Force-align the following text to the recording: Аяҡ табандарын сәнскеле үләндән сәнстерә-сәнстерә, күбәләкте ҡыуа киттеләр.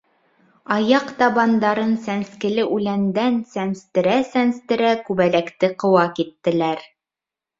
Аяҡ 0.75 1.11
табандарын 1.19 1.91
сәнскеле 2.05 2.63
үләндән 2.77 3.37
сәнстерә-сәнстерә, 3.55 4.89
күбәләкте 5.09 5.69
ҡыуа 5.85 6.07
киттеләр. 6.21 6.83